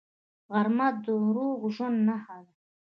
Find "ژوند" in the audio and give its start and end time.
1.75-1.97